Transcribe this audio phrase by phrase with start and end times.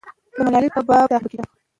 [0.35, 1.45] د ملالۍ په باب تحقیق به کېده.